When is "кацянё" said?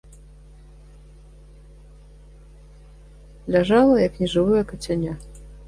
4.75-5.13